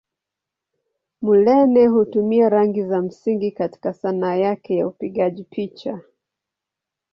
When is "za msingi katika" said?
2.83-3.93